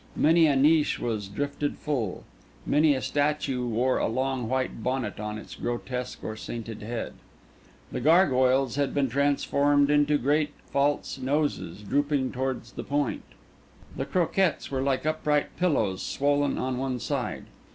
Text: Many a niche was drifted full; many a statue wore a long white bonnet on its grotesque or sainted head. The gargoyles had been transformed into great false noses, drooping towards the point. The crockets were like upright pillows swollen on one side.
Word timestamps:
Many 0.15 0.47
a 0.47 0.55
niche 0.55 0.97
was 0.97 1.27
drifted 1.27 1.77
full; 1.77 2.23
many 2.65 2.95
a 2.95 3.03
statue 3.03 3.67
wore 3.67 3.99
a 3.99 4.07
long 4.07 4.49
white 4.49 4.81
bonnet 4.81 5.19
on 5.19 5.37
its 5.37 5.53
grotesque 5.53 6.23
or 6.23 6.35
sainted 6.35 6.81
head. 6.81 7.13
The 7.91 8.01
gargoyles 8.01 8.77
had 8.77 8.95
been 8.95 9.09
transformed 9.09 9.91
into 9.91 10.17
great 10.17 10.53
false 10.71 11.19
noses, 11.19 11.83
drooping 11.83 12.31
towards 12.31 12.71
the 12.71 12.83
point. 12.83 13.21
The 13.95 14.07
crockets 14.07 14.71
were 14.71 14.81
like 14.81 15.05
upright 15.05 15.55
pillows 15.55 16.01
swollen 16.01 16.57
on 16.57 16.79
one 16.79 16.97
side. 16.99 17.45